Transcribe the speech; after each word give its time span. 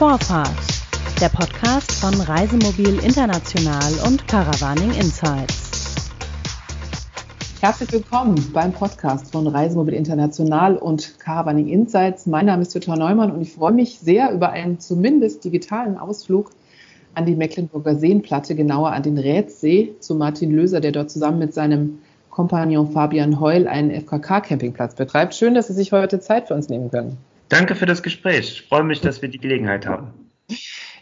Vorfahrt, 0.00 0.48
der 1.20 1.28
Podcast 1.28 1.92
von 1.92 2.14
Reisemobil 2.22 3.04
International 3.04 3.92
und 4.06 4.26
Caravaning 4.26 4.92
Insights. 4.92 6.10
Herzlich 7.60 7.92
willkommen 7.92 8.50
beim 8.54 8.72
Podcast 8.72 9.30
von 9.30 9.46
Reisemobil 9.46 9.92
International 9.92 10.78
und 10.78 11.20
Caravaning 11.20 11.68
Insights. 11.68 12.24
Mein 12.24 12.46
Name 12.46 12.62
ist 12.62 12.72
Jutta 12.72 12.96
Neumann 12.96 13.30
und 13.30 13.42
ich 13.42 13.52
freue 13.52 13.72
mich 13.72 13.98
sehr 13.98 14.32
über 14.32 14.52
einen 14.52 14.80
zumindest 14.80 15.44
digitalen 15.44 15.98
Ausflug 15.98 16.48
an 17.12 17.26
die 17.26 17.36
Mecklenburger 17.36 17.94
Seenplatte, 17.94 18.54
genauer 18.54 18.92
an 18.92 19.02
den 19.02 19.18
Rätsee, 19.18 19.96
zu 20.00 20.14
Martin 20.14 20.50
Löser, 20.50 20.80
der 20.80 20.92
dort 20.92 21.10
zusammen 21.10 21.38
mit 21.38 21.52
seinem 21.52 21.98
Kompagnon 22.30 22.90
Fabian 22.90 23.38
Heul 23.38 23.68
einen 23.68 23.90
FKK-Campingplatz 23.90 24.94
betreibt. 24.94 25.34
Schön, 25.34 25.52
dass 25.52 25.66
Sie 25.66 25.74
sich 25.74 25.92
heute 25.92 26.20
Zeit 26.20 26.48
für 26.48 26.54
uns 26.54 26.70
nehmen 26.70 26.90
können. 26.90 27.18
Danke 27.50 27.74
für 27.74 27.84
das 27.84 28.02
Gespräch. 28.02 28.52
Ich 28.52 28.62
freue 28.62 28.84
mich, 28.84 29.00
dass 29.00 29.20
wir 29.22 29.28
die 29.28 29.40
Gelegenheit 29.40 29.84
haben. 29.84 30.14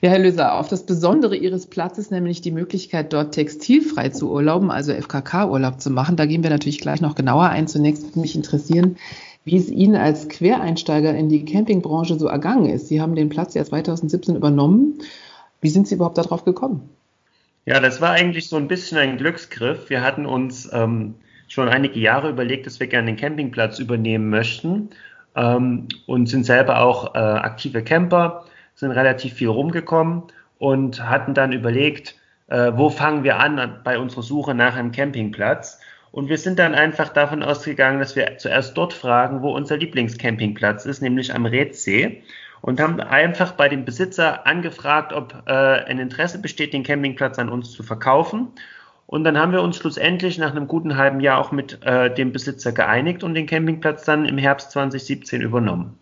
Ja, 0.00 0.10
Herr 0.10 0.18
Löser, 0.18 0.54
auf 0.54 0.68
das 0.68 0.86
Besondere 0.86 1.36
Ihres 1.36 1.66
Platzes, 1.66 2.10
nämlich 2.10 2.40
die 2.40 2.50
Möglichkeit, 2.50 3.12
dort 3.12 3.34
textilfrei 3.34 4.08
zu 4.08 4.30
urlauben, 4.30 4.70
also 4.70 4.92
FKK-Urlaub 4.92 5.80
zu 5.80 5.90
machen, 5.90 6.16
da 6.16 6.24
gehen 6.24 6.42
wir 6.42 6.50
natürlich 6.50 6.80
gleich 6.80 7.02
noch 7.02 7.14
genauer 7.14 7.50
ein. 7.50 7.68
Zunächst 7.68 8.04
würde 8.04 8.20
mich 8.20 8.34
interessieren, 8.34 8.96
wie 9.44 9.56
es 9.56 9.68
Ihnen 9.68 9.94
als 9.94 10.28
Quereinsteiger 10.28 11.14
in 11.14 11.28
die 11.28 11.44
Campingbranche 11.44 12.18
so 12.18 12.28
ergangen 12.28 12.66
ist. 12.66 12.88
Sie 12.88 13.00
haben 13.00 13.14
den 13.14 13.28
Platz 13.28 13.52
ja 13.52 13.64
2017 13.64 14.34
übernommen. 14.34 15.00
Wie 15.60 15.68
sind 15.68 15.86
Sie 15.86 15.96
überhaupt 15.96 16.16
darauf 16.16 16.44
gekommen? 16.44 16.88
Ja, 17.66 17.78
das 17.80 18.00
war 18.00 18.12
eigentlich 18.12 18.48
so 18.48 18.56
ein 18.56 18.68
bisschen 18.68 18.96
ein 18.96 19.18
Glücksgriff. 19.18 19.90
Wir 19.90 20.02
hatten 20.02 20.24
uns 20.24 20.70
ähm, 20.72 21.14
schon 21.48 21.68
einige 21.68 22.00
Jahre 22.00 22.30
überlegt, 22.30 22.66
dass 22.66 22.80
wir 22.80 22.86
gerne 22.86 23.08
den 23.08 23.16
Campingplatz 23.16 23.78
übernehmen 23.78 24.30
möchten 24.30 24.88
ähm, 25.36 25.88
und 26.06 26.26
sind 26.26 26.44
selber 26.44 26.80
auch 26.80 27.14
äh, 27.14 27.18
aktive 27.18 27.82
Camper, 27.82 28.44
sind 28.74 28.90
relativ 28.92 29.34
viel 29.34 29.48
rumgekommen 29.48 30.24
und 30.58 31.02
hatten 31.08 31.34
dann 31.34 31.52
überlegt, 31.52 32.16
äh, 32.48 32.72
wo 32.74 32.90
fangen 32.90 33.24
wir 33.24 33.38
an 33.38 33.80
bei 33.84 33.98
unserer 33.98 34.22
Suche 34.22 34.54
nach 34.54 34.76
einem 34.76 34.92
Campingplatz. 34.92 35.80
Und 36.10 36.28
wir 36.28 36.38
sind 36.38 36.58
dann 36.58 36.74
einfach 36.74 37.10
davon 37.10 37.42
ausgegangen, 37.42 38.00
dass 38.00 38.16
wir 38.16 38.38
zuerst 38.38 38.76
dort 38.76 38.94
fragen, 38.94 39.42
wo 39.42 39.54
unser 39.54 39.76
Lieblingscampingplatz 39.76 40.86
ist, 40.86 41.02
nämlich 41.02 41.34
am 41.34 41.46
Redsee. 41.46 42.22
Und 42.60 42.80
haben 42.80 43.00
einfach 43.00 43.52
bei 43.52 43.68
dem 43.68 43.84
Besitzer 43.84 44.46
angefragt, 44.46 45.12
ob 45.12 45.44
äh, 45.46 45.52
ein 45.52 45.98
Interesse 46.00 46.40
besteht, 46.40 46.72
den 46.72 46.82
Campingplatz 46.82 47.38
an 47.38 47.50
uns 47.50 47.70
zu 47.70 47.82
verkaufen. 47.82 48.48
Und 49.08 49.24
dann 49.24 49.38
haben 49.38 49.52
wir 49.52 49.62
uns 49.62 49.78
schlussendlich 49.78 50.36
nach 50.36 50.50
einem 50.50 50.68
guten 50.68 50.98
halben 50.98 51.20
Jahr 51.20 51.38
auch 51.38 51.50
mit 51.50 51.82
äh, 51.82 52.14
dem 52.14 52.30
Besitzer 52.30 52.72
geeinigt 52.72 53.24
und 53.24 53.32
den 53.32 53.46
Campingplatz 53.46 54.04
dann 54.04 54.26
im 54.26 54.36
Herbst 54.36 54.70
2017 54.72 55.40
übernommen. 55.40 55.98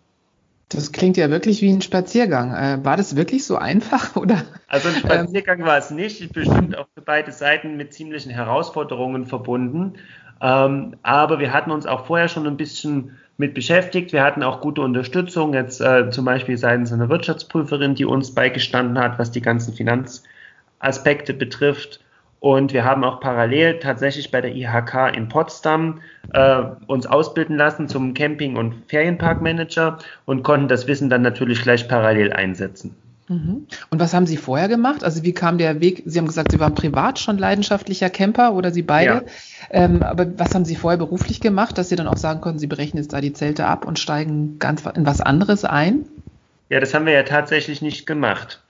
Das 0.70 0.90
klingt 0.90 1.16
ja 1.16 1.30
wirklich 1.30 1.62
wie 1.62 1.70
ein 1.70 1.82
Spaziergang. 1.82 2.52
Äh, 2.52 2.84
war 2.84 2.96
das 2.96 3.14
wirklich 3.14 3.46
so 3.46 3.58
einfach 3.58 4.16
oder? 4.16 4.42
Also 4.66 4.88
ein 4.88 4.96
Spaziergang 4.96 5.64
war 5.64 5.78
es 5.78 5.92
nicht, 5.92 6.32
bestimmt 6.32 6.76
auch 6.76 6.88
für 6.94 7.00
beide 7.00 7.30
Seiten 7.30 7.76
mit 7.76 7.94
ziemlichen 7.94 8.32
Herausforderungen 8.32 9.24
verbunden. 9.26 9.94
Ähm, 10.40 10.96
aber 11.04 11.38
wir 11.38 11.52
hatten 11.52 11.70
uns 11.70 11.86
auch 11.86 12.06
vorher 12.06 12.26
schon 12.26 12.44
ein 12.48 12.56
bisschen 12.56 13.16
mit 13.36 13.54
beschäftigt. 13.54 14.12
Wir 14.12 14.24
hatten 14.24 14.42
auch 14.42 14.60
gute 14.60 14.80
Unterstützung, 14.80 15.54
jetzt 15.54 15.80
äh, 15.80 16.10
zum 16.10 16.24
Beispiel 16.24 16.58
seitens 16.58 16.92
einer 16.92 17.08
Wirtschaftsprüferin, 17.08 17.94
die 17.94 18.04
uns 18.04 18.34
beigestanden 18.34 18.98
hat, 18.98 19.20
was 19.20 19.30
die 19.30 19.42
ganzen 19.42 19.74
Finanzaspekte 19.74 21.34
betrifft. 21.34 22.00
Und 22.40 22.72
wir 22.72 22.84
haben 22.84 23.02
auch 23.02 23.20
parallel 23.20 23.78
tatsächlich 23.78 24.30
bei 24.30 24.40
der 24.40 24.54
IHK 24.54 25.16
in 25.16 25.28
Potsdam 25.28 26.00
äh, 26.32 26.62
uns 26.86 27.06
ausbilden 27.06 27.56
lassen 27.56 27.88
zum 27.88 28.14
Camping- 28.14 28.56
und 28.56 28.84
Ferienparkmanager 28.88 29.98
und 30.26 30.42
konnten 30.42 30.68
das 30.68 30.86
Wissen 30.86 31.08
dann 31.08 31.22
natürlich 31.22 31.62
gleich 31.62 31.88
parallel 31.88 32.32
einsetzen. 32.32 32.94
Mhm. 33.28 33.66
Und 33.90 34.00
was 34.00 34.14
haben 34.14 34.26
Sie 34.26 34.36
vorher 34.36 34.68
gemacht? 34.68 35.02
Also 35.02 35.24
wie 35.24 35.32
kam 35.32 35.58
der 35.58 35.80
Weg? 35.80 36.02
Sie 36.06 36.18
haben 36.18 36.26
gesagt, 36.26 36.52
Sie 36.52 36.60
waren 36.60 36.74
privat 36.74 37.18
schon 37.18 37.38
leidenschaftlicher 37.38 38.10
Camper 38.10 38.52
oder 38.52 38.70
Sie 38.70 38.82
beide. 38.82 39.12
Ja. 39.12 39.22
Ähm, 39.70 40.02
aber 40.02 40.38
was 40.38 40.54
haben 40.54 40.64
Sie 40.64 40.76
vorher 40.76 40.98
beruflich 40.98 41.40
gemacht, 41.40 41.76
dass 41.78 41.88
Sie 41.88 41.96
dann 41.96 42.06
auch 42.06 42.16
sagen 42.16 42.40
konnten, 42.40 42.58
Sie 42.58 42.68
berechnen 42.68 43.02
jetzt 43.02 43.12
da 43.12 43.20
die 43.20 43.32
Zelte 43.32 43.66
ab 43.66 43.84
und 43.84 43.98
steigen 43.98 44.58
ganz 44.58 44.84
in 44.94 45.06
was 45.06 45.20
anderes 45.20 45.64
ein? 45.64 46.04
Ja, 46.68 46.80
das 46.80 46.94
haben 46.94 47.06
wir 47.06 47.14
ja 47.14 47.24
tatsächlich 47.24 47.82
nicht 47.82 48.06
gemacht. 48.06 48.62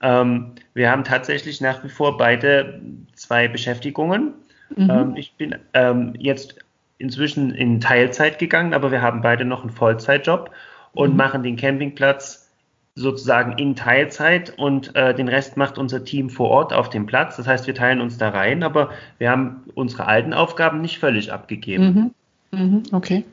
Ähm, 0.00 0.52
wir 0.74 0.90
haben 0.90 1.04
tatsächlich 1.04 1.60
nach 1.60 1.82
wie 1.84 1.88
vor 1.88 2.16
beide 2.16 2.80
zwei 3.14 3.48
Beschäftigungen. 3.48 4.34
Mhm. 4.74 4.90
Ähm, 4.90 5.16
ich 5.16 5.32
bin 5.34 5.56
ähm, 5.74 6.14
jetzt 6.18 6.56
inzwischen 6.98 7.54
in 7.54 7.80
Teilzeit 7.80 8.38
gegangen, 8.38 8.74
aber 8.74 8.90
wir 8.90 9.02
haben 9.02 9.22
beide 9.22 9.44
noch 9.44 9.62
einen 9.62 9.70
Vollzeitjob 9.70 10.50
und 10.92 11.12
mhm. 11.12 11.16
machen 11.16 11.42
den 11.42 11.56
Campingplatz 11.56 12.48
sozusagen 12.94 13.52
in 13.58 13.76
Teilzeit 13.76 14.54
und 14.58 14.94
äh, 14.96 15.14
den 15.14 15.28
Rest 15.28 15.56
macht 15.56 15.78
unser 15.78 16.04
Team 16.04 16.30
vor 16.30 16.50
Ort 16.50 16.72
auf 16.72 16.90
dem 16.90 17.06
Platz. 17.06 17.36
Das 17.36 17.46
heißt, 17.46 17.66
wir 17.68 17.74
teilen 17.74 18.00
uns 18.00 18.18
da 18.18 18.30
rein, 18.30 18.64
aber 18.64 18.90
wir 19.18 19.30
haben 19.30 19.62
unsere 19.74 20.06
alten 20.06 20.32
Aufgaben 20.32 20.80
nicht 20.80 20.98
völlig 20.98 21.32
abgegeben. 21.32 22.12
Mhm. 22.50 22.58
Mhm, 22.58 22.82
okay. 22.92 23.24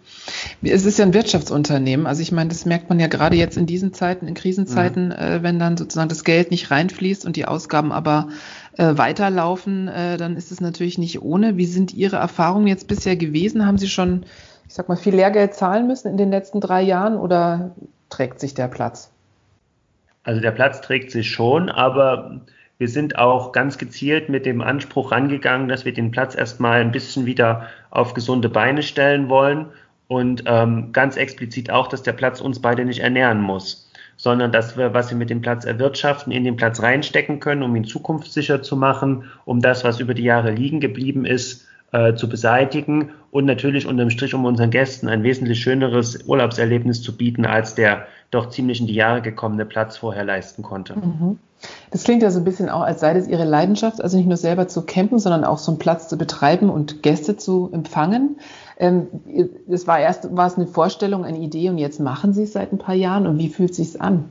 Es 0.72 0.86
ist 0.86 1.00
ja 1.00 1.06
ein 1.06 1.14
Wirtschaftsunternehmen. 1.14 2.08
Also 2.08 2.22
ich 2.22 2.32
meine, 2.32 2.50
das 2.50 2.66
merkt 2.66 2.90
man 2.90 3.00
ja 3.00 3.08
gerade 3.08 3.36
jetzt 3.36 3.58
in 3.58 3.66
diesen 3.66 3.94
Zeiten, 3.94 4.28
in 4.28 4.34
Krisenzeiten, 4.34 5.08
mhm. 5.08 5.12
äh, 5.12 5.44
wenn 5.44 5.60
dann 5.60 5.78
sozusagen 5.78 6.10
das 6.10 6.24
Geld 6.24 6.52
nicht 6.52 6.72
reinfließt 6.72 7.26
und 7.26 7.36
die 7.36 7.46
Ausgaben 7.46 7.92
aber 7.92 8.30
äh, 8.78 8.98
weiterlaufen, 8.98 9.88
äh, 9.88 10.18
dann 10.18 10.36
ist 10.36 10.52
es 10.52 10.62
natürlich 10.62 10.98
nicht 10.98 11.22
ohne. 11.22 11.58
Wie 11.58 11.66
sind 11.66 11.94
Ihre 11.94 12.18
Erfahrungen 12.18 12.68
jetzt 12.68 12.88
bisher 12.88 13.16
gewesen? 13.16 13.66
Haben 13.66 13.78
Sie 13.78 13.90
schon, 13.90 14.26
ich 14.68 14.74
sag 14.74 14.90
mal, 14.90 14.98
viel 14.98 15.16
Lehrgeld 15.16 15.54
zahlen 15.54 15.88
müssen 15.88 16.10
in 16.10 16.18
den 16.18 16.32
letzten 16.32 16.62
drei 16.62 16.82
Jahren 16.82 17.18
oder 17.18 17.72
trägt 18.10 18.40
sich 18.40 18.54
der 18.54 18.68
Platz? 18.68 19.12
Also 20.24 20.42
der 20.42 20.52
Platz 20.52 20.82
trägt 20.82 21.12
sich 21.12 21.30
schon, 21.30 21.70
aber 21.70 22.42
wir 22.78 22.90
sind 22.90 23.18
auch 23.18 23.52
ganz 23.52 23.78
gezielt 23.78 24.28
mit 24.28 24.46
dem 24.46 24.62
Anspruch 24.62 25.12
rangegangen, 25.12 25.70
dass 25.70 25.86
wir 25.86 25.94
den 25.94 26.12
Platz 26.12 26.36
erstmal 26.36 26.82
ein 26.82 26.92
bisschen 26.92 27.26
wieder 27.26 27.68
auf 27.90 28.14
gesunde 28.14 28.50
Beine 28.50 28.84
stellen 28.84 29.30
wollen 29.30 29.68
und 30.08 30.44
ähm, 30.46 30.92
ganz 30.92 31.18
explizit 31.18 31.72
auch, 31.72 31.88
dass 31.88 32.04
der 32.04 32.14
Platz 32.14 32.42
uns 32.42 32.60
beide 32.62 32.86
nicht 32.86 33.00
ernähren 33.00 33.42
muss, 33.42 33.92
sondern 34.18 34.52
dass 34.52 34.78
wir, 34.78 34.94
was 34.94 35.10
wir 35.10 35.18
mit 35.18 35.30
dem 35.30 35.42
Platz 35.42 35.66
erwirtschaften, 35.66 36.32
in 36.32 36.44
den 36.44 36.56
Platz 36.56 36.82
reinstecken 36.82 37.40
können, 37.40 37.64
um 37.64 37.76
ihn 37.76 37.86
zukunftssicher 37.86 38.62
zu 38.62 38.76
machen, 38.76 39.26
um 39.46 39.62
das, 39.62 39.84
was 39.84 40.00
über 40.00 40.14
die 40.14 40.24
Jahre 40.24 40.52
liegen 40.52 40.80
geblieben 40.80 41.26
ist, 41.26 41.66
äh, 41.92 42.16
zu 42.16 42.28
beseitigen 42.28 43.12
und 43.32 43.46
natürlich 43.46 43.86
unterm 43.88 44.10
Strich, 44.10 44.34
um 44.34 44.46
unseren 44.46 44.70
Gästen 44.70 45.08
ein 45.08 45.24
wesentlich 45.24 45.62
schöneres 45.62 46.26
Urlaubserlebnis 46.28 47.02
zu 47.02 47.16
bieten, 47.16 47.46
als 47.46 47.76
der 47.76 48.08
doch 48.32 48.50
ziemlich 48.50 48.82
in 48.82 48.88
die 48.88 48.96
Jahre 48.96 49.22
gekommene 49.22 49.66
Platz 49.66 49.98
vorher 49.98 50.26
leisten 50.26 50.62
konnte. 50.62 50.96
Mhm. 50.96 51.40
Das 51.92 52.04
klingt 52.04 52.22
ja 52.22 52.32
so 52.32 52.40
ein 52.40 52.44
bisschen 52.44 52.70
auch, 52.70 52.82
als 52.82 53.00
sei 53.00 53.14
das 53.14 53.28
Ihre 53.28 53.46
Leidenschaft, 53.46 54.02
also 54.02 54.18
nicht 54.18 54.28
nur 54.28 54.38
selber 54.38 54.68
zu 54.68 54.86
campen, 54.86 55.20
sondern 55.20 55.44
auch 55.44 55.58
so 55.58 55.72
einen 55.72 55.80
Platz 55.80 56.10
zu 56.10 56.18
betreiben 56.18 56.70
und 56.70 57.02
Gäste 57.02 57.38
zu 57.38 57.70
empfangen. 57.72 58.38
Ähm, 58.78 59.08
das 59.68 59.88
war 59.88 60.00
erst 60.00 60.36
war 60.36 60.48
es 60.48 60.56
eine 60.56 60.68
Vorstellung, 60.68 61.24
eine 61.24 61.40
Idee 61.40 61.70
und 61.70 61.78
jetzt 61.78 62.00
machen 62.00 62.34
Sie 62.34 62.44
es 62.44 62.54
seit 62.54 62.72
ein 62.72 62.78
paar 62.78 62.96
Jahren 62.96 63.28
und 63.28 63.38
wie 63.38 63.50
fühlt 63.50 63.72
es 63.72 63.78
sich 63.78 64.02
an? 64.02 64.26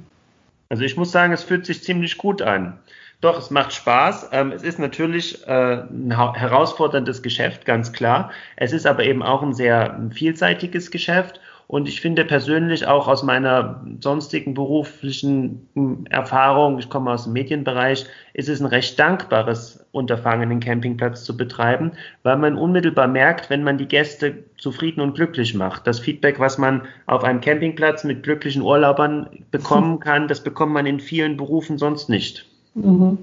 Also 0.69 0.83
ich 0.83 0.97
muss 0.97 1.13
sagen, 1.13 1.33
es 1.33 1.43
fühlt 1.43 1.67
sich 1.67 1.83
ziemlich 1.83 2.19
gut 2.19 2.43
an. 2.43 2.79
Doch, 3.21 3.39
es 3.39 3.51
macht 3.51 3.73
Spaß. 3.73 4.31
Ähm, 4.33 4.53
es 4.53 4.63
ist 4.63 4.79
natürlich 4.79 5.47
äh, 5.47 5.83
ein 5.83 6.11
herausforderndes 6.11 7.23
Geschäft, 7.23 7.65
ganz 7.65 7.93
klar. 7.93 8.31
Es 8.57 8.73
ist 8.73 8.87
aber 8.87 9.05
eben 9.05 9.23
auch 9.23 9.43
ein 9.43 9.55
sehr 9.55 9.99
vielseitiges 10.13 10.91
Geschäft 10.91 11.41
und 11.67 11.89
ich 11.89 12.01
finde 12.01 12.25
persönlich 12.25 12.87
auch 12.87 13.09
aus 13.09 13.23
meiner 13.23 13.83
sonstigen 14.01 14.55
beruflichen 14.55 15.69
hm, 15.75 16.07
Erfahrung, 16.11 16.79
ich 16.79 16.91
komme 16.91 17.11
aus 17.11 17.25
dem 17.25 17.33
Medienbereich, 17.33 18.07
ist 18.35 18.49
es 18.49 18.61
ein 18.61 18.67
recht 18.67 18.99
dankbares 18.99 19.87
Unterfangen, 19.93 20.51
den 20.51 20.61
Campingplatz 20.61 21.25
zu 21.25 21.37
betreiben, 21.37 21.93
weil 22.23 22.37
man 22.37 22.57
unmittelbar 22.57 23.09
merkt, 23.09 23.49
wenn 23.49 23.63
man 23.63 23.79
die 23.79 23.89
Gäste 23.89 24.45
zufrieden 24.59 25.01
und 25.01 25.15
glücklich 25.15 25.55
macht. 25.55 25.87
Das 25.87 26.01
Feedback, 26.01 26.39
was 26.39 26.59
man 26.59 26.83
auf 27.07 27.25
einem 27.25 27.41
Campingplatz 27.41 28.05
mit 28.05 28.23
glücklichen 28.23 28.63
Urlaubern 28.63 29.29
bekommen 29.51 30.01
kann, 30.01 30.29
das 30.29 30.43
bekommt 30.43 30.73
man 30.73 30.87
in 30.87 31.01
vielen 31.01 31.37
Berufen 31.37 31.79
sonst 31.79 32.09
nicht. 32.09 32.47
Mhm. 32.75 33.19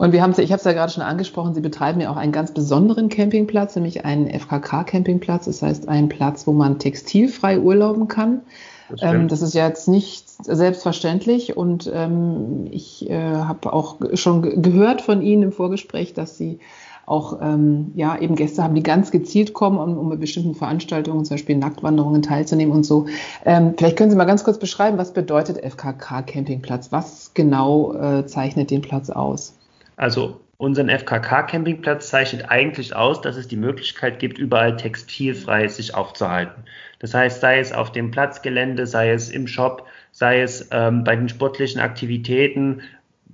Und 0.00 0.12
wir 0.12 0.22
haben 0.22 0.32
ich 0.38 0.50
habe 0.50 0.58
es 0.58 0.64
ja 0.64 0.72
gerade 0.72 0.90
schon 0.90 1.02
angesprochen, 1.02 1.52
Sie 1.52 1.60
betreiben 1.60 2.00
ja 2.00 2.10
auch 2.10 2.16
einen 2.16 2.32
ganz 2.32 2.52
besonderen 2.52 3.10
Campingplatz, 3.10 3.76
nämlich 3.76 4.06
einen 4.06 4.28
FKK-Campingplatz. 4.30 5.44
Das 5.44 5.60
heißt, 5.60 5.90
einen 5.90 6.08
Platz, 6.08 6.46
wo 6.46 6.52
man 6.52 6.78
textilfrei 6.78 7.60
urlauben 7.60 8.08
kann. 8.08 8.40
Das, 8.88 9.02
ähm, 9.02 9.28
das 9.28 9.42
ist 9.42 9.52
ja 9.52 9.68
jetzt 9.68 9.88
nicht 9.88 10.26
selbstverständlich 10.26 11.54
und 11.54 11.90
ähm, 11.94 12.66
ich 12.70 13.10
äh, 13.10 13.20
habe 13.20 13.74
auch 13.74 13.96
schon 14.14 14.62
gehört 14.62 15.02
von 15.02 15.20
Ihnen 15.20 15.42
im 15.42 15.52
Vorgespräch, 15.52 16.14
dass 16.14 16.38
Sie 16.38 16.60
auch 17.04 17.38
ähm, 17.42 17.92
ja, 17.94 18.18
eben 18.18 18.36
Gäste 18.36 18.62
haben, 18.62 18.74
die 18.74 18.82
ganz 18.82 19.10
gezielt 19.10 19.52
kommen, 19.52 19.76
um, 19.76 19.98
um 19.98 20.08
bei 20.08 20.16
bestimmten 20.16 20.54
Veranstaltungen, 20.54 21.26
zum 21.26 21.34
Beispiel 21.34 21.56
Nacktwanderungen 21.56 22.22
teilzunehmen 22.22 22.74
und 22.74 22.86
so. 22.86 23.04
Ähm, 23.44 23.74
vielleicht 23.76 23.98
können 23.98 24.10
Sie 24.10 24.16
mal 24.16 24.24
ganz 24.24 24.44
kurz 24.44 24.58
beschreiben, 24.58 24.96
was 24.96 25.12
bedeutet 25.12 25.58
FKK 25.62 26.22
Campingplatz? 26.22 26.90
Was 26.90 27.32
genau 27.34 27.92
äh, 27.92 28.24
zeichnet 28.24 28.70
den 28.70 28.80
Platz 28.80 29.10
aus? 29.10 29.59
Also 30.00 30.40
unseren 30.56 30.88
FKK-Campingplatz 30.88 32.08
zeichnet 32.08 32.46
eigentlich 32.48 32.96
aus, 32.96 33.20
dass 33.20 33.36
es 33.36 33.48
die 33.48 33.58
Möglichkeit 33.58 34.18
gibt, 34.18 34.38
überall 34.38 34.74
textilfrei 34.74 35.68
sich 35.68 35.94
aufzuhalten. 35.94 36.64
Das 37.00 37.12
heißt, 37.12 37.42
sei 37.42 37.58
es 37.58 37.70
auf 37.70 37.92
dem 37.92 38.10
Platzgelände, 38.10 38.86
sei 38.86 39.10
es 39.10 39.28
im 39.28 39.46
Shop, 39.46 39.86
sei 40.10 40.40
es 40.40 40.70
ähm, 40.72 41.04
bei 41.04 41.16
den 41.16 41.28
sportlichen 41.28 41.82
Aktivitäten, 41.82 42.80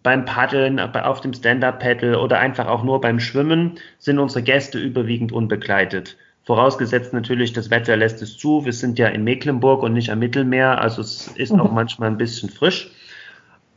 beim 0.02 0.24
Paddeln, 0.24 0.80
auf 0.80 1.20
dem 1.20 1.34
Stand-Up-Paddle 1.34 2.18
oder 2.18 2.40
einfach 2.40 2.66
auch 2.66 2.82
nur 2.82 3.00
beim 3.00 3.20
Schwimmen, 3.20 3.78
sind 4.00 4.18
unsere 4.18 4.42
Gäste 4.42 4.80
überwiegend 4.80 5.30
unbegleitet. 5.30 6.16
Vorausgesetzt 6.42 7.12
natürlich, 7.12 7.52
das 7.52 7.70
Wetter 7.70 7.96
lässt 7.96 8.22
es 8.22 8.36
zu. 8.36 8.64
Wir 8.64 8.72
sind 8.72 8.98
ja 8.98 9.06
in 9.06 9.22
Mecklenburg 9.22 9.84
und 9.84 9.92
nicht 9.92 10.10
am 10.10 10.18
Mittelmeer, 10.18 10.80
also 10.80 11.00
es 11.00 11.28
ist 11.28 11.52
auch 11.52 11.70
manchmal 11.70 12.08
ein 12.08 12.18
bisschen 12.18 12.50
frisch. 12.50 12.90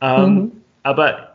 Ähm, 0.00 0.34
mhm. 0.34 0.52
Aber 0.82 1.29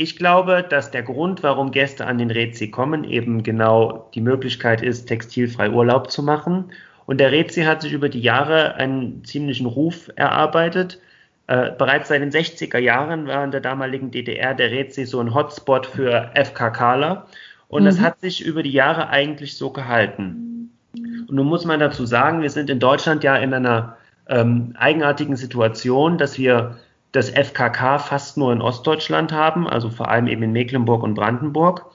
ich 0.00 0.16
glaube, 0.16 0.64
dass 0.66 0.90
der 0.90 1.02
Grund, 1.02 1.42
warum 1.42 1.72
Gäste 1.72 2.06
an 2.06 2.16
den 2.16 2.30
Rezi 2.30 2.68
kommen, 2.68 3.04
eben 3.04 3.42
genau 3.42 4.08
die 4.14 4.22
Möglichkeit 4.22 4.80
ist, 4.80 5.04
textilfrei 5.04 5.70
Urlaub 5.70 6.10
zu 6.10 6.22
machen. 6.22 6.72
Und 7.04 7.20
der 7.20 7.32
Rezi 7.32 7.64
hat 7.64 7.82
sich 7.82 7.92
über 7.92 8.08
die 8.08 8.22
Jahre 8.22 8.76
einen 8.76 9.22
ziemlichen 9.24 9.66
Ruf 9.66 10.10
erarbeitet. 10.16 11.00
Äh, 11.48 11.72
bereits 11.76 12.08
seit 12.08 12.22
den 12.22 12.30
60er 12.30 12.78
Jahren 12.78 13.26
war 13.26 13.44
in 13.44 13.50
der 13.50 13.60
damaligen 13.60 14.10
DDR 14.10 14.54
der 14.54 14.70
Rezi 14.70 15.04
so 15.04 15.20
ein 15.20 15.34
Hotspot 15.34 15.84
für 15.84 16.30
FKKler. 16.34 17.26
Und 17.68 17.82
mhm. 17.82 17.86
das 17.86 18.00
hat 18.00 18.20
sich 18.20 18.42
über 18.42 18.62
die 18.62 18.72
Jahre 18.72 19.10
eigentlich 19.10 19.58
so 19.58 19.68
gehalten. 19.70 20.72
Und 20.94 21.32
nun 21.34 21.46
muss 21.46 21.66
man 21.66 21.78
dazu 21.78 22.06
sagen, 22.06 22.40
wir 22.40 22.50
sind 22.50 22.70
in 22.70 22.80
Deutschland 22.80 23.22
ja 23.22 23.36
in 23.36 23.52
einer 23.52 23.98
ähm, 24.30 24.74
eigenartigen 24.78 25.36
Situation, 25.36 26.16
dass 26.16 26.38
wir 26.38 26.78
das 27.12 27.30
FKK 27.30 27.98
fast 27.98 28.36
nur 28.36 28.52
in 28.52 28.62
Ostdeutschland 28.62 29.32
haben, 29.32 29.68
also 29.68 29.90
vor 29.90 30.08
allem 30.08 30.26
eben 30.26 30.42
in 30.42 30.52
Mecklenburg 30.52 31.02
und 31.02 31.14
Brandenburg. 31.14 31.86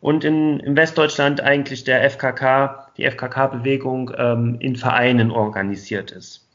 Und 0.00 0.24
in, 0.24 0.60
in 0.60 0.76
Westdeutschland 0.76 1.42
eigentlich 1.42 1.84
der 1.84 2.02
FKK, 2.08 2.90
die 2.96 3.04
FKK-Bewegung 3.04 4.12
ähm, 4.16 4.56
in 4.60 4.76
Vereinen 4.76 5.30
organisiert 5.30 6.10
ist. 6.10 6.46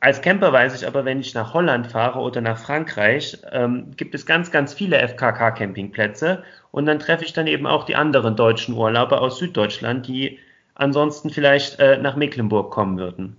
Als 0.00 0.20
Camper 0.20 0.52
weiß 0.52 0.80
ich 0.80 0.86
aber, 0.86 1.04
wenn 1.04 1.18
ich 1.18 1.34
nach 1.34 1.54
Holland 1.54 1.88
fahre 1.88 2.20
oder 2.20 2.40
nach 2.40 2.58
Frankreich, 2.58 3.38
ähm, 3.50 3.96
gibt 3.96 4.14
es 4.14 4.26
ganz, 4.26 4.50
ganz 4.52 4.74
viele 4.74 4.98
FKK-Campingplätze. 4.98 6.44
Und 6.70 6.86
dann 6.86 6.98
treffe 6.98 7.24
ich 7.24 7.32
dann 7.32 7.46
eben 7.46 7.66
auch 7.66 7.84
die 7.84 7.96
anderen 7.96 8.36
deutschen 8.36 8.74
Urlauber 8.76 9.20
aus 9.20 9.38
Süddeutschland, 9.38 10.06
die 10.06 10.38
ansonsten 10.74 11.30
vielleicht 11.30 11.80
äh, 11.80 11.98
nach 11.98 12.14
Mecklenburg 12.16 12.70
kommen 12.70 12.98
würden. 12.98 13.36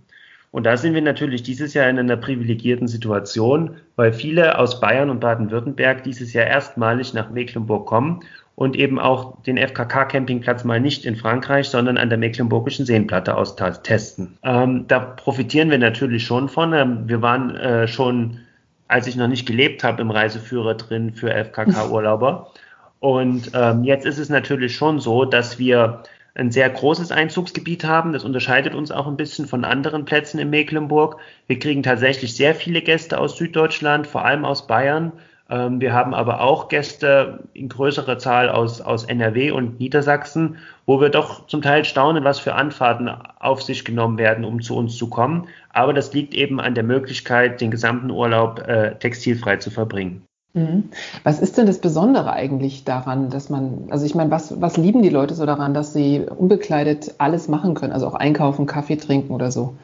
Und 0.51 0.66
da 0.66 0.78
sind 0.78 0.96
wir 0.96 1.01
natürlich 1.01 1.44
dieses 1.44 1.74
Jahr 1.75 1.90
in 1.90 2.00
einer 2.00 2.18
privilegierten 2.18 2.88
Situation, 2.88 3.78
weil 3.96 4.13
viele 4.13 4.57
aus 4.57 4.80
Bayern 4.80 5.10
und 5.12 5.19
Baden-Württemberg 5.19 6.04
dieses 6.04 6.34
Jahr 6.34 6.48
erstmalig 6.48 7.13
nach 7.13 7.30
Mecklenburg 7.30 7.86
kommen 7.86 8.22
und 8.56 8.75
eben 8.75 9.00
auch 9.00 9.42
den 9.44 9.57
FKK-Campingplatz 9.57 10.63
mal 10.63 10.81
nicht 10.81 11.06
in 11.06 11.16
Frankreich, 11.16 11.69
sondern 11.69 11.98
an 11.98 12.10
der 12.10 12.18
Mecklenburgischen 12.18 12.86
Seenplatte 12.86 13.38
austesten. 13.38 14.38
Ähm, 14.44 14.86
da 14.88 15.00
profitieren 15.00 15.69
wir 15.69 15.78
natürlich 15.78 16.25
schon 16.25 16.50
von. 16.50 16.74
Ähm, 16.74 17.07
wir 17.07 17.22
waren 17.22 17.56
äh, 17.56 17.88
schon, 17.88 18.40
als 18.88 19.07
ich 19.07 19.16
noch 19.16 19.28
nicht 19.28 19.48
gelebt 19.48 19.84
habe, 19.84 20.02
im 20.02 20.10
Reiseführer 20.10 20.74
drin 20.74 21.13
für 21.13 21.31
FKK-Urlauber. 21.31 22.52
Und 23.00 23.52
ähm, 23.54 23.86
jetzt 23.86 24.06
ist 24.06 24.18
es 24.18 24.28
natürlich 24.28 24.75
schon 24.75 25.00
so, 25.00 25.24
dass 25.24 25.57
wir 25.57 26.04
ein 26.40 26.52
sehr 26.52 26.70
großes 26.70 27.12
Einzugsgebiet 27.12 27.84
haben. 27.84 28.14
Das 28.14 28.24
unterscheidet 28.24 28.74
uns 28.74 28.92
auch 28.92 29.08
ein 29.08 29.18
bisschen 29.18 29.46
von 29.46 29.66
anderen 29.66 30.06
Plätzen 30.06 30.40
in 30.40 30.50
Mecklenburg. 30.50 31.18
Wir 31.48 31.60
kriegen 31.60 31.84
tatsächlich 31.84 32.36
sehr 32.36 32.56
viele 32.56 32.82
Gäste 32.82 33.20
aus 33.20 33.38
Süddeutschland, 33.38 34.08
vor 34.08 34.24
allem 34.26 34.46
aus 34.46 34.66
Bayern. 34.66 35.12
Ähm, 35.50 35.82
wir 35.82 35.94
haben 35.94 36.14
aber 36.14 36.42
auch 36.42 36.70
Gäste 36.70 37.44
in 37.54 37.70
größerer 37.70 38.18
Zahl 38.20 38.50
aus, 38.50 38.82
aus 38.82 39.04
NRW 39.04 39.52
und 39.52 39.80
Niedersachsen, 39.80 40.58
wo 40.86 41.02
wir 41.02 41.10
doch 41.10 41.48
zum 41.48 41.62
Teil 41.62 41.84
staunen, 41.84 42.24
was 42.24 42.40
für 42.40 42.56
Anfahrten 42.56 43.10
auf 43.10 43.62
sich 43.62 43.84
genommen 43.84 44.18
werden, 44.18 44.46
um 44.46 44.62
zu 44.62 44.78
uns 44.78 44.96
zu 44.96 45.10
kommen. 45.10 45.48
Aber 45.74 45.94
das 45.94 46.14
liegt 46.14 46.34
eben 46.34 46.62
an 46.62 46.74
der 46.74 46.84
Möglichkeit, 46.84 47.60
den 47.62 47.72
gesamten 47.72 48.12
Urlaub 48.12 48.60
äh, 48.60 48.96
textilfrei 48.96 49.58
zu 49.58 49.72
verbringen. 49.72 50.29
Mhm. 50.54 50.90
Was 51.24 51.40
ist 51.40 51.57
denn 51.57 51.68
das 51.68 51.80
Besondere 51.80 52.34
eigentlich 52.34 52.84
daran, 52.84 53.30
dass 53.30 53.50
man, 53.50 53.88
also 53.90 54.06
ich 54.06 54.16
meine, 54.16 54.31
was, 54.31 54.60
was 54.60 54.78
lieben 54.78 55.01
die 55.01 55.10
Leute 55.10 55.36
so 55.36 55.46
daran, 55.46 55.74
dass 55.74 55.94
sie 55.94 56.22
unbekleidet 56.22 57.16
alles 57.19 57.48
machen 57.48 57.75
können, 57.75 57.94
also 57.94 58.07
auch 58.07 58.16
einkaufen, 58.16 58.66
Kaffee 58.66 58.98
trinken 58.98 59.34
oder 59.34 59.51
so? 59.51 59.75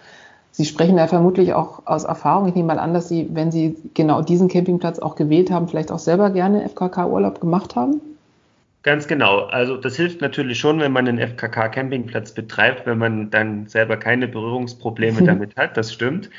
Sie 0.51 0.65
sprechen 0.65 0.97
ja 0.97 1.07
vermutlich 1.07 1.53
auch 1.53 1.85
aus 1.85 2.06
Erfahrung. 2.06 2.47
Ich 2.47 2.56
nehme 2.56 2.67
mal 2.67 2.79
an, 2.79 2.94
dass 2.94 3.09
Sie, 3.09 3.27
wenn 3.33 3.51
Sie 3.51 3.75
genau 3.94 4.21
diesen 4.21 4.47
Campingplatz 4.47 5.00
auch 5.00 5.15
gewählt 5.17 5.51
haben, 5.51 5.67
vielleicht 5.67 5.91
auch 5.91 6.00
selber 6.00 6.29
gerne 6.29 6.63
FKK-Urlaub 6.69 7.41
gemacht 7.41 7.75
haben? 7.75 8.00
Ganz 8.81 9.07
genau. 9.07 9.39
Also 9.47 9.75
das 9.75 9.97
hilft 9.97 10.21
natürlich 10.21 10.57
schon, 10.57 10.79
wenn 10.79 10.94
man 10.94 11.09
einen 11.09 11.18
FKK-Campingplatz 11.18 12.31
betreibt, 12.31 12.85
wenn 12.85 13.00
man 13.00 13.31
dann 13.31 13.68
selber 13.68 13.97
keine 13.97 14.29
Berührungsprobleme 14.29 15.23
damit 15.25 15.57
hat. 15.57 15.75
Das 15.75 15.91
stimmt. 15.91 16.29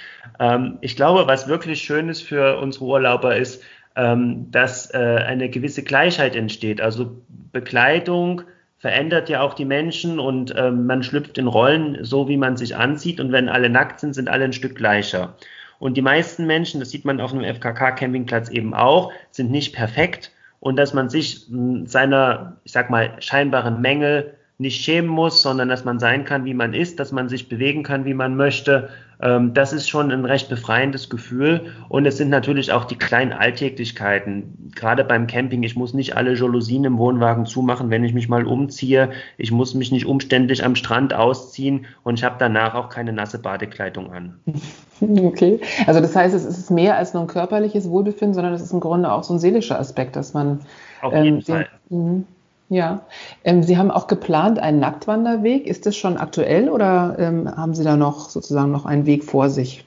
Ähm, 0.40 0.78
ich 0.80 0.96
glaube, 0.96 1.26
was 1.26 1.46
wirklich 1.46 1.82
schön 1.82 2.08
ist 2.08 2.22
für 2.22 2.58
unsere 2.58 2.86
Urlauber 2.86 3.36
ist, 3.36 3.62
ähm, 3.96 4.50
dass 4.50 4.92
äh, 4.92 4.98
eine 4.98 5.48
gewisse 5.48 5.82
Gleichheit 5.82 6.36
entsteht. 6.36 6.80
Also 6.80 7.22
Bekleidung 7.52 8.42
verändert 8.78 9.28
ja 9.28 9.40
auch 9.40 9.54
die 9.54 9.64
Menschen 9.64 10.18
und 10.20 10.54
ähm, 10.56 10.86
man 10.86 11.02
schlüpft 11.02 11.38
in 11.38 11.46
Rollen 11.46 12.04
so, 12.04 12.28
wie 12.28 12.36
man 12.36 12.56
sich 12.56 12.76
anzieht. 12.76 13.20
Und 13.20 13.32
wenn 13.32 13.48
alle 13.48 13.70
nackt 13.70 14.00
sind, 14.00 14.14
sind 14.14 14.28
alle 14.28 14.44
ein 14.44 14.52
Stück 14.52 14.76
gleicher. 14.76 15.34
Und 15.78 15.96
die 15.96 16.02
meisten 16.02 16.46
Menschen, 16.46 16.80
das 16.80 16.90
sieht 16.90 17.04
man 17.04 17.20
auf 17.20 17.32
einem 17.32 17.44
FKK-Campingplatz 17.44 18.50
eben 18.50 18.74
auch, 18.74 19.12
sind 19.30 19.50
nicht 19.50 19.74
perfekt 19.74 20.32
und 20.60 20.76
dass 20.76 20.94
man 20.94 21.08
sich 21.08 21.46
seiner, 21.84 22.56
ich 22.64 22.72
sag 22.72 22.90
mal, 22.90 23.14
scheinbaren 23.18 23.80
Mängel 23.80 24.34
nicht 24.58 24.82
schämen 24.82 25.10
muss, 25.10 25.42
sondern 25.42 25.68
dass 25.68 25.84
man 25.84 25.98
sein 25.98 26.24
kann, 26.24 26.46
wie 26.46 26.54
man 26.54 26.72
ist, 26.72 26.98
dass 26.98 27.12
man 27.12 27.28
sich 27.28 27.48
bewegen 27.48 27.82
kann, 27.82 28.06
wie 28.06 28.14
man 28.14 28.36
möchte. 28.36 28.88
Ähm, 29.20 29.52
das 29.52 29.74
ist 29.74 29.86
schon 29.86 30.10
ein 30.10 30.24
recht 30.24 30.48
befreiendes 30.48 31.10
Gefühl. 31.10 31.72
Und 31.90 32.06
es 32.06 32.16
sind 32.16 32.30
natürlich 32.30 32.72
auch 32.72 32.84
die 32.84 32.96
kleinen 32.96 33.32
Alltäglichkeiten. 33.32 34.72
Gerade 34.74 35.04
beim 35.04 35.26
Camping, 35.26 35.62
ich 35.62 35.76
muss 35.76 35.92
nicht 35.92 36.16
alle 36.16 36.34
Jalousien 36.34 36.84
im 36.84 36.96
Wohnwagen 36.96 37.44
zumachen, 37.44 37.90
wenn 37.90 38.04
ich 38.04 38.14
mich 38.14 38.30
mal 38.30 38.46
umziehe. 38.46 39.10
Ich 39.36 39.52
muss 39.52 39.74
mich 39.74 39.92
nicht 39.92 40.06
umständlich 40.06 40.64
am 40.64 40.74
Strand 40.74 41.12
ausziehen 41.12 41.84
und 42.02 42.18
ich 42.18 42.24
habe 42.24 42.36
danach 42.38 42.74
auch 42.74 42.88
keine 42.88 43.12
nasse 43.12 43.38
Badekleidung 43.38 44.12
an. 44.12 44.40
Okay, 44.98 45.60
also 45.86 46.00
das 46.00 46.16
heißt, 46.16 46.34
es 46.34 46.46
ist 46.46 46.70
mehr 46.70 46.96
als 46.96 47.12
nur 47.12 47.22
ein 47.24 47.28
körperliches 47.28 47.90
Wohlbefinden, 47.90 48.32
sondern 48.32 48.54
es 48.54 48.62
ist 48.62 48.72
im 48.72 48.80
Grunde 48.80 49.12
auch 49.12 49.24
so 49.24 49.34
ein 49.34 49.38
seelischer 49.38 49.78
Aspekt, 49.78 50.16
dass 50.16 50.32
man. 50.32 50.60
Auf 51.02 51.12
jeden 51.12 51.36
ähm, 51.36 51.42
Fall. 51.42 51.68
Den, 51.90 51.98
mhm. 51.98 52.24
Ja, 52.68 53.02
ähm, 53.44 53.62
Sie 53.62 53.78
haben 53.78 53.90
auch 53.90 54.08
geplant 54.08 54.58
einen 54.58 54.80
Nacktwanderweg. 54.80 55.66
Ist 55.66 55.86
das 55.86 55.96
schon 55.96 56.16
aktuell 56.16 56.68
oder 56.68 57.16
ähm, 57.18 57.48
haben 57.56 57.74
Sie 57.74 57.84
da 57.84 57.96
noch 57.96 58.28
sozusagen 58.28 58.72
noch 58.72 58.86
einen 58.86 59.06
Weg 59.06 59.24
vor 59.24 59.50
sich? 59.50 59.84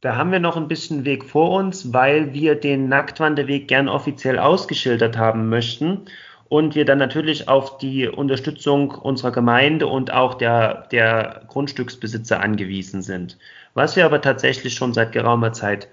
Da 0.00 0.14
haben 0.14 0.30
wir 0.30 0.38
noch 0.38 0.56
ein 0.56 0.68
bisschen 0.68 1.04
Weg 1.04 1.24
vor 1.24 1.50
uns, 1.50 1.92
weil 1.92 2.32
wir 2.32 2.54
den 2.54 2.88
Nacktwanderweg 2.88 3.66
gern 3.66 3.88
offiziell 3.88 4.38
ausgeschildert 4.38 5.18
haben 5.18 5.48
möchten 5.48 6.02
und 6.48 6.76
wir 6.76 6.84
dann 6.84 6.98
natürlich 6.98 7.48
auf 7.48 7.78
die 7.78 8.06
Unterstützung 8.06 8.92
unserer 8.92 9.32
Gemeinde 9.32 9.88
und 9.88 10.12
auch 10.12 10.34
der, 10.34 10.86
der 10.92 11.42
Grundstücksbesitzer 11.48 12.40
angewiesen 12.40 13.02
sind. 13.02 13.38
Was 13.74 13.96
wir 13.96 14.04
aber 14.04 14.20
tatsächlich 14.20 14.74
schon 14.74 14.94
seit 14.94 15.10
geraumer 15.10 15.52
Zeit 15.52 15.88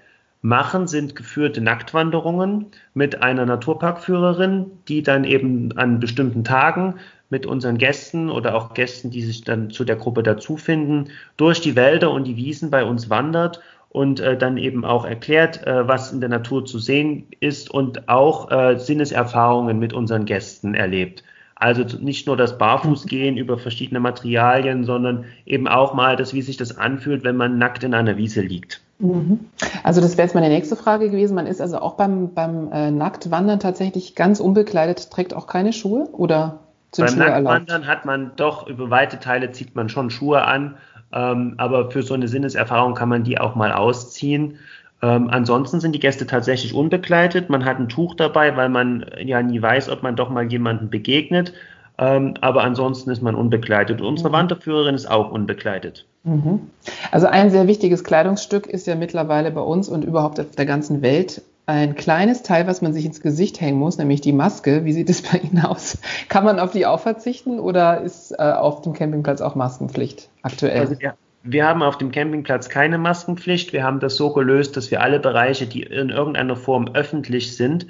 machen, 0.46 0.86
sind 0.86 1.16
geführte 1.16 1.60
Nacktwanderungen 1.60 2.66
mit 2.94 3.20
einer 3.20 3.44
Naturparkführerin, 3.46 4.70
die 4.86 5.02
dann 5.02 5.24
eben 5.24 5.76
an 5.76 5.98
bestimmten 5.98 6.44
Tagen 6.44 6.94
mit 7.30 7.46
unseren 7.46 7.78
Gästen 7.78 8.30
oder 8.30 8.54
auch 8.54 8.72
Gästen, 8.72 9.10
die 9.10 9.22
sich 9.22 9.42
dann 9.42 9.70
zu 9.70 9.84
der 9.84 9.96
Gruppe 9.96 10.22
dazu 10.22 10.56
finden, 10.56 11.08
durch 11.36 11.60
die 11.60 11.74
Wälder 11.74 12.12
und 12.12 12.24
die 12.24 12.36
Wiesen 12.36 12.70
bei 12.70 12.84
uns 12.84 13.10
wandert 13.10 13.60
und 13.88 14.20
äh, 14.20 14.38
dann 14.38 14.56
eben 14.56 14.84
auch 14.84 15.04
erklärt, 15.04 15.66
äh, 15.66 15.88
was 15.88 16.12
in 16.12 16.20
der 16.20 16.28
Natur 16.28 16.64
zu 16.64 16.78
sehen 16.78 17.26
ist 17.40 17.68
und 17.68 18.08
auch 18.08 18.48
äh, 18.52 18.78
Sinneserfahrungen 18.78 19.80
mit 19.80 19.92
unseren 19.92 20.26
Gästen 20.26 20.74
erlebt. 20.74 21.24
Also 21.56 21.82
nicht 21.98 22.28
nur 22.28 22.36
das 22.36 22.56
Barfußgehen 22.56 23.36
über 23.36 23.58
verschiedene 23.58 23.98
Materialien, 23.98 24.84
sondern 24.84 25.24
eben 25.44 25.66
auch 25.66 25.92
mal 25.92 26.14
das, 26.14 26.34
wie 26.34 26.42
sich 26.42 26.56
das 26.56 26.78
anfühlt, 26.78 27.24
wenn 27.24 27.36
man 27.36 27.58
nackt 27.58 27.82
in 27.82 27.94
einer 27.94 28.16
Wiese 28.16 28.42
liegt. 28.42 28.85
Mhm. 28.98 29.40
Also 29.82 30.00
das 30.00 30.16
wäre 30.16 30.26
jetzt 30.26 30.34
meine 30.34 30.48
nächste 30.48 30.76
Frage 30.76 31.10
gewesen. 31.10 31.34
Man 31.34 31.46
ist 31.46 31.60
also 31.60 31.78
auch 31.78 31.94
beim, 31.94 32.32
beim 32.32 32.72
äh, 32.72 32.90
Nacktwandern 32.90 33.60
tatsächlich 33.60 34.14
ganz 34.14 34.40
unbekleidet, 34.40 35.10
trägt 35.10 35.34
auch 35.34 35.46
keine 35.46 35.72
Schuhe 35.72 36.08
oder 36.12 36.60
sind 36.92 37.06
beim 37.06 37.14
Schuhe 37.14 37.24
Nacktwandern 37.26 37.68
erlaubt? 37.68 37.86
hat 37.86 38.04
man 38.06 38.32
doch 38.36 38.66
über 38.66 38.90
weite 38.90 39.20
Teile 39.20 39.52
zieht 39.52 39.74
man 39.74 39.88
schon 39.88 40.10
Schuhe 40.10 40.44
an, 40.44 40.76
ähm, 41.12 41.54
aber 41.58 41.90
für 41.90 42.02
so 42.02 42.14
eine 42.14 42.28
Sinneserfahrung 42.28 42.94
kann 42.94 43.08
man 43.08 43.22
die 43.22 43.38
auch 43.38 43.54
mal 43.54 43.72
ausziehen. 43.72 44.58
Ähm, 45.02 45.28
ansonsten 45.30 45.80
sind 45.80 45.92
die 45.92 46.00
Gäste 46.00 46.26
tatsächlich 46.26 46.72
unbekleidet. 46.72 47.50
Man 47.50 47.66
hat 47.66 47.78
ein 47.78 47.90
Tuch 47.90 48.14
dabei, 48.14 48.56
weil 48.56 48.70
man 48.70 49.04
ja 49.22 49.42
nie 49.42 49.60
weiß, 49.60 49.90
ob 49.90 50.02
man 50.02 50.16
doch 50.16 50.30
mal 50.30 50.50
jemanden 50.50 50.88
begegnet. 50.88 51.52
Ähm, 51.98 52.34
aber 52.40 52.62
ansonsten 52.64 53.10
ist 53.10 53.22
man 53.22 53.34
unbekleidet. 53.34 54.00
unsere 54.00 54.30
mhm. 54.30 54.34
Wanderführerin 54.34 54.94
ist 54.94 55.10
auch 55.10 55.30
unbekleidet. 55.30 56.06
Mhm. 56.26 56.70
Also 57.12 57.28
ein 57.28 57.50
sehr 57.50 57.68
wichtiges 57.68 58.02
Kleidungsstück 58.02 58.66
ist 58.66 58.86
ja 58.86 58.96
mittlerweile 58.96 59.52
bei 59.52 59.60
uns 59.60 59.88
und 59.88 60.04
überhaupt 60.04 60.40
auf 60.40 60.50
der 60.56 60.66
ganzen 60.66 61.00
Welt 61.00 61.42
ein 61.66 61.94
kleines 61.94 62.42
Teil, 62.42 62.66
was 62.66 62.82
man 62.82 62.92
sich 62.92 63.04
ins 63.04 63.20
Gesicht 63.20 63.60
hängen 63.60 63.78
muss, 63.78 63.98
nämlich 63.98 64.20
die 64.20 64.32
Maske. 64.32 64.84
Wie 64.84 64.92
sieht 64.92 65.08
es 65.08 65.22
bei 65.30 65.38
Ihnen 65.38 65.64
aus? 65.64 65.98
Kann 66.28 66.44
man 66.44 66.58
auf 66.58 66.72
die 66.72 66.84
auch 66.84 67.00
verzichten 67.00 67.60
oder 67.60 68.00
ist 68.00 68.32
äh, 68.32 68.42
auf 68.42 68.82
dem 68.82 68.92
Campingplatz 68.92 69.40
auch 69.40 69.54
Maskenpflicht 69.54 70.28
aktuell? 70.42 70.80
Also 70.80 70.98
wir, 70.98 71.14
Wir 71.42 71.66
haben 71.66 71.82
auf 71.82 71.96
dem 71.96 72.10
Campingplatz 72.10 72.68
keine 72.68 72.98
Maskenpflicht. 72.98 73.72
Wir 73.72 73.84
haben 73.84 74.00
das 74.00 74.16
so 74.16 74.32
gelöst, 74.32 74.76
dass 74.76 74.90
wir 74.90 75.00
alle 75.00 75.20
Bereiche, 75.20 75.66
die 75.66 75.82
in 75.82 76.10
irgendeiner 76.10 76.56
Form 76.56 76.88
öffentlich 76.94 77.56
sind, 77.56 77.86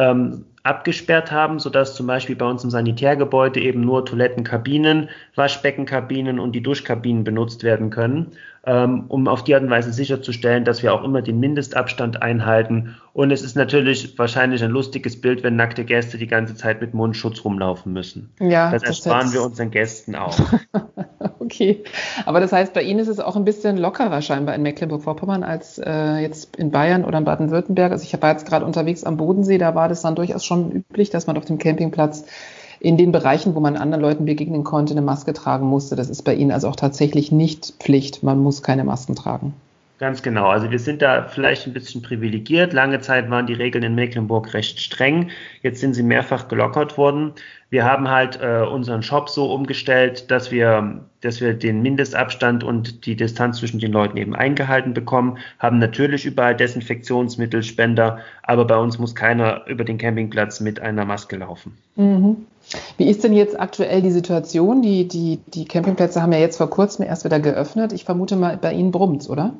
ähm, 0.00 0.44
abgesperrt 0.62 1.30
haben, 1.30 1.58
sodass 1.58 1.94
zum 1.94 2.06
Beispiel 2.06 2.36
bei 2.36 2.46
uns 2.46 2.64
im 2.64 2.70
Sanitärgebäude 2.70 3.60
eben 3.60 3.80
nur 3.80 4.04
Toilettenkabinen, 4.04 5.08
Waschbeckenkabinen 5.34 6.38
und 6.38 6.52
die 6.52 6.62
Duschkabinen 6.62 7.24
benutzt 7.24 7.62
werden 7.62 7.90
können 7.90 8.32
ähm, 8.64 9.04
um 9.08 9.26
auf 9.26 9.42
die 9.44 9.54
Art 9.54 9.62
und 9.62 9.70
Weise 9.70 9.92
sicherzustellen, 9.92 10.64
dass 10.64 10.82
wir 10.82 10.92
auch 10.92 11.02
immer 11.02 11.22
den 11.22 11.40
Mindestabstand 11.40 12.22
einhalten. 12.22 12.96
Und 13.12 13.30
es 13.30 13.42
ist 13.42 13.56
natürlich 13.56 14.18
wahrscheinlich 14.18 14.62
ein 14.62 14.70
lustiges 14.70 15.20
Bild, 15.20 15.42
wenn 15.42 15.56
nackte 15.56 15.84
Gäste 15.84 16.18
die 16.18 16.26
ganze 16.26 16.54
Zeit 16.54 16.80
mit 16.80 16.92
Mundschutz 16.92 17.44
rumlaufen 17.44 17.92
müssen. 17.92 18.30
Ja, 18.38 18.70
das 18.70 18.82
ersparen 18.82 19.26
das 19.26 19.34
wir 19.34 19.42
unseren 19.42 19.70
Gästen 19.70 20.14
auch. 20.14 20.38
okay, 21.50 21.82
aber 22.26 22.40
das 22.40 22.52
heißt, 22.52 22.72
bei 22.72 22.82
Ihnen 22.82 23.00
ist 23.00 23.08
es 23.08 23.18
auch 23.18 23.36
ein 23.36 23.44
bisschen 23.44 23.76
lockerer 23.76 24.22
scheinbar 24.22 24.54
in 24.54 24.62
Mecklenburg-Vorpommern 24.62 25.42
als 25.42 25.78
äh, 25.78 26.18
jetzt 26.18 26.56
in 26.56 26.70
Bayern 26.70 27.04
oder 27.04 27.18
in 27.18 27.24
Baden-Württemberg. 27.24 27.92
Also 27.92 28.04
ich 28.04 28.22
war 28.22 28.32
jetzt 28.32 28.46
gerade 28.46 28.64
unterwegs 28.64 29.04
am 29.04 29.16
Bodensee, 29.16 29.58
da 29.58 29.74
war 29.74 29.88
das 29.88 30.02
dann 30.02 30.14
durchaus 30.14 30.44
schon 30.44 30.70
üblich, 30.70 31.10
dass 31.10 31.26
man 31.26 31.36
auf 31.36 31.44
dem 31.44 31.58
Campingplatz 31.58 32.24
in 32.78 32.96
den 32.96 33.12
Bereichen, 33.12 33.54
wo 33.54 33.60
man 33.60 33.76
anderen 33.76 34.00
Leuten 34.00 34.24
begegnen 34.24 34.64
konnte, 34.64 34.94
eine 34.94 35.02
Maske 35.02 35.34
tragen 35.34 35.66
musste. 35.66 35.96
Das 35.96 36.08
ist 36.08 36.22
bei 36.22 36.34
Ihnen 36.34 36.50
also 36.50 36.68
auch 36.68 36.76
tatsächlich 36.76 37.30
nicht 37.30 37.74
Pflicht. 37.78 38.22
Man 38.22 38.42
muss 38.42 38.62
keine 38.62 38.84
Masken 38.84 39.14
tragen. 39.14 39.54
Ganz 40.00 40.22
genau. 40.22 40.48
Also 40.48 40.70
wir 40.70 40.78
sind 40.78 41.02
da 41.02 41.24
vielleicht 41.24 41.66
ein 41.66 41.74
bisschen 41.74 42.00
privilegiert. 42.00 42.72
Lange 42.72 43.00
Zeit 43.00 43.28
waren 43.28 43.46
die 43.46 43.52
Regeln 43.52 43.84
in 43.84 43.94
Mecklenburg 43.94 44.54
recht 44.54 44.80
streng. 44.80 45.28
Jetzt 45.60 45.80
sind 45.80 45.92
sie 45.92 46.02
mehrfach 46.02 46.48
gelockert 46.48 46.96
worden. 46.96 47.34
Wir 47.68 47.84
haben 47.84 48.08
halt 48.08 48.40
äh, 48.40 48.62
unseren 48.62 49.02
Shop 49.02 49.28
so 49.28 49.52
umgestellt, 49.52 50.30
dass 50.30 50.50
wir, 50.50 51.02
dass 51.20 51.42
wir 51.42 51.52
den 51.52 51.82
Mindestabstand 51.82 52.64
und 52.64 53.04
die 53.04 53.14
Distanz 53.14 53.58
zwischen 53.58 53.78
den 53.78 53.92
Leuten 53.92 54.16
eben 54.16 54.34
eingehalten 54.34 54.94
bekommen. 54.94 55.36
Haben 55.58 55.78
natürlich 55.78 56.24
überall 56.24 56.56
Desinfektionsmittel, 56.56 57.62
Spender, 57.62 58.20
aber 58.42 58.64
bei 58.64 58.78
uns 58.78 58.98
muss 58.98 59.14
keiner 59.14 59.66
über 59.66 59.84
den 59.84 59.98
Campingplatz 59.98 60.60
mit 60.60 60.80
einer 60.80 61.04
Maske 61.04 61.36
laufen. 61.36 61.76
Mhm. 61.96 62.46
Wie 62.96 63.10
ist 63.10 63.22
denn 63.22 63.34
jetzt 63.34 63.60
aktuell 63.60 64.00
die 64.00 64.12
Situation? 64.12 64.80
Die, 64.80 65.06
die, 65.06 65.40
die 65.48 65.66
Campingplätze 65.66 66.22
haben 66.22 66.32
ja 66.32 66.38
jetzt 66.38 66.56
vor 66.56 66.70
kurzem 66.70 67.04
erst 67.04 67.26
wieder 67.26 67.38
geöffnet. 67.38 67.92
Ich 67.92 68.04
vermute 68.04 68.36
mal, 68.36 68.56
bei 68.56 68.72
Ihnen 68.72 68.92
brummt 68.92 69.28
oder? 69.28 69.52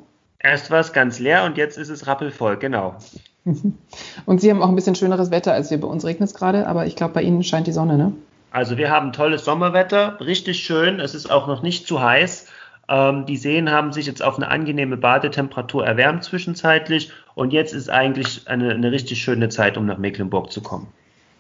Erst 0.42 0.70
war 0.70 0.80
es 0.80 0.92
ganz 0.92 1.18
leer 1.18 1.44
und 1.44 1.58
jetzt 1.58 1.76
ist 1.76 1.90
es 1.90 2.06
rappelvoll, 2.06 2.56
genau. 2.56 2.96
Und 4.26 4.40
Sie 4.40 4.50
haben 4.50 4.62
auch 4.62 4.68
ein 4.68 4.74
bisschen 4.74 4.94
schöneres 4.94 5.30
Wetter 5.30 5.52
als 5.52 5.70
wir. 5.70 5.80
Bei 5.80 5.88
uns 5.88 6.04
regnet 6.04 6.28
es 6.28 6.34
gerade, 6.34 6.66
aber 6.66 6.86
ich 6.86 6.96
glaube, 6.96 7.14
bei 7.14 7.22
Ihnen 7.22 7.42
scheint 7.42 7.66
die 7.66 7.72
Sonne, 7.72 7.96
ne? 7.96 8.12
Also 8.50 8.76
wir 8.76 8.90
haben 8.90 9.12
tolles 9.12 9.44
Sommerwetter, 9.44 10.18
richtig 10.20 10.60
schön. 10.60 11.00
Es 11.00 11.14
ist 11.14 11.30
auch 11.30 11.46
noch 11.46 11.62
nicht 11.62 11.86
zu 11.86 12.02
heiß. 12.02 12.48
Ähm, 12.88 13.24
die 13.26 13.36
Seen 13.36 13.70
haben 13.70 13.92
sich 13.92 14.06
jetzt 14.06 14.22
auf 14.22 14.36
eine 14.36 14.48
angenehme 14.48 14.96
Badetemperatur 14.96 15.86
erwärmt 15.86 16.24
zwischenzeitlich 16.24 17.12
und 17.34 17.52
jetzt 17.52 17.72
ist 17.72 17.88
eigentlich 17.88 18.48
eine, 18.48 18.72
eine 18.72 18.90
richtig 18.90 19.22
schöne 19.22 19.48
Zeit, 19.48 19.78
um 19.78 19.86
nach 19.86 19.98
Mecklenburg 19.98 20.50
zu 20.50 20.60
kommen. 20.62 20.88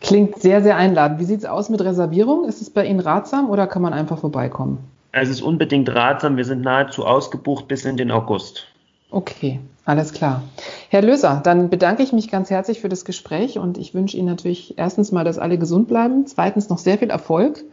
Klingt 0.00 0.38
sehr, 0.38 0.62
sehr 0.62 0.76
einladend. 0.76 1.18
Wie 1.20 1.24
sieht 1.24 1.40
es 1.40 1.44
aus 1.44 1.68
mit 1.68 1.82
Reservierung? 1.82 2.48
Ist 2.48 2.62
es 2.62 2.70
bei 2.70 2.86
Ihnen 2.86 3.00
ratsam 3.00 3.50
oder 3.50 3.66
kann 3.66 3.82
man 3.82 3.92
einfach 3.92 4.18
vorbeikommen? 4.18 4.78
Es 5.12 5.28
ist 5.28 5.42
unbedingt 5.42 5.88
ratsam. 5.90 6.36
Wir 6.36 6.44
sind 6.44 6.62
nahezu 6.62 7.04
ausgebucht 7.04 7.66
bis 7.66 7.84
in 7.84 7.96
den 7.96 8.10
August. 8.10 8.69
Okay, 9.10 9.60
alles 9.84 10.12
klar. 10.12 10.42
Herr 10.88 11.02
Löser, 11.02 11.40
dann 11.42 11.68
bedanke 11.68 12.02
ich 12.02 12.12
mich 12.12 12.30
ganz 12.30 12.50
herzlich 12.50 12.80
für 12.80 12.88
das 12.88 13.04
Gespräch 13.04 13.58
und 13.58 13.76
ich 13.76 13.94
wünsche 13.94 14.16
Ihnen 14.16 14.28
natürlich 14.28 14.78
erstens 14.78 15.10
mal, 15.10 15.24
dass 15.24 15.38
alle 15.38 15.58
gesund 15.58 15.88
bleiben, 15.88 16.26
zweitens 16.26 16.68
noch 16.68 16.78
sehr 16.78 16.98
viel 16.98 17.10
Erfolg 17.10 17.64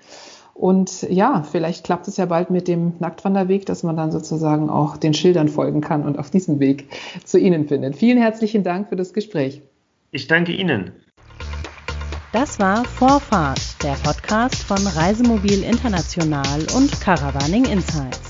und 0.58 1.04
ja, 1.04 1.44
vielleicht 1.44 1.84
klappt 1.84 2.08
es 2.08 2.18
ja 2.18 2.26
bald 2.26 2.50
mit 2.50 2.68
dem 2.68 2.94
Nacktwanderweg, 2.98 3.68
dass 3.68 3.84
man 3.84 3.96
dann 3.96 4.12
sozusagen 4.12 4.72
auch 4.72 4.98
den 4.98 5.14
Schildern 5.14 5.50
folgen 5.50 5.82
kann 5.82 6.04
und 6.04 6.18
auf 6.18 6.32
diesem 6.32 6.60
Weg 6.60 6.90
zu 7.24 7.38
Ihnen 7.38 7.68
findet. 7.68 7.96
Vielen 7.96 8.18
herzlichen 8.18 8.64
Dank 8.64 8.90
für 8.90 8.96
das 8.96 9.14
Gespräch. 9.14 9.62
Ich 10.10 10.28
danke 10.28 10.54
Ihnen. 10.54 10.94
Das 12.34 12.60
war 12.60 12.84
Vorfahrt, 12.86 13.84
der 13.84 13.94
Podcast 14.04 14.64
von 14.64 14.80
Reisemobil 14.86 15.64
International 15.64 16.60
und 16.76 17.00
Caravaning 17.02 17.66
Insights. 17.66 18.27